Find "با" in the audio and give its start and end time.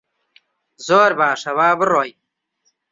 1.57-1.69